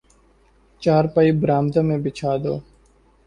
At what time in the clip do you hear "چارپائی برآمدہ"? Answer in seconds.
0.81-1.81